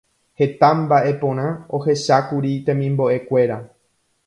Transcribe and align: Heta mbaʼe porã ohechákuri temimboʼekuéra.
Heta 0.41 0.69
mbaʼe 0.77 1.11
porã 1.23 1.45
ohechákuri 1.79 2.55
temimboʼekuéra. 2.65 3.61